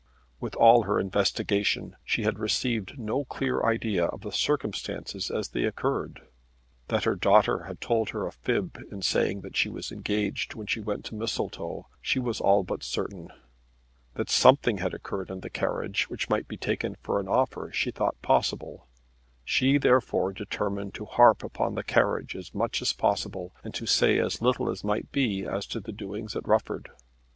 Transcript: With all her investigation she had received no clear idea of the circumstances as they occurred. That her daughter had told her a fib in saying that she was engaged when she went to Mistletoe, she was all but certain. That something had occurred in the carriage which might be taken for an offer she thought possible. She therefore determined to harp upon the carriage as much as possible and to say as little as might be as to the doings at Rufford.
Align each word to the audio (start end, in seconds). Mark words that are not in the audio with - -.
With 0.39 0.55
all 0.55 0.85
her 0.85 0.99
investigation 0.99 1.95
she 2.03 2.23
had 2.23 2.39
received 2.39 2.97
no 2.97 3.23
clear 3.23 3.61
idea 3.61 4.05
of 4.05 4.21
the 4.21 4.31
circumstances 4.31 5.29
as 5.29 5.49
they 5.49 5.63
occurred. 5.63 6.21
That 6.87 7.03
her 7.03 7.13
daughter 7.13 7.65
had 7.65 7.79
told 7.79 8.09
her 8.09 8.25
a 8.25 8.31
fib 8.31 8.81
in 8.91 9.03
saying 9.03 9.41
that 9.41 9.55
she 9.55 9.69
was 9.69 9.91
engaged 9.91 10.55
when 10.55 10.65
she 10.65 10.79
went 10.79 11.05
to 11.05 11.13
Mistletoe, 11.13 11.85
she 12.01 12.17
was 12.17 12.41
all 12.41 12.63
but 12.63 12.81
certain. 12.81 13.29
That 14.15 14.31
something 14.31 14.79
had 14.79 14.95
occurred 14.95 15.29
in 15.29 15.41
the 15.41 15.51
carriage 15.51 16.09
which 16.09 16.29
might 16.31 16.47
be 16.47 16.57
taken 16.57 16.95
for 17.03 17.19
an 17.19 17.27
offer 17.27 17.69
she 17.71 17.91
thought 17.91 18.19
possible. 18.23 18.87
She 19.45 19.77
therefore 19.77 20.33
determined 20.33 20.95
to 20.95 21.05
harp 21.05 21.43
upon 21.43 21.75
the 21.75 21.83
carriage 21.83 22.35
as 22.35 22.55
much 22.55 22.81
as 22.81 22.91
possible 22.91 23.53
and 23.63 23.71
to 23.75 23.85
say 23.85 24.17
as 24.17 24.41
little 24.41 24.67
as 24.67 24.83
might 24.83 25.11
be 25.11 25.45
as 25.45 25.67
to 25.67 25.79
the 25.79 25.91
doings 25.93 26.35
at 26.35 26.47
Rufford. 26.47 26.89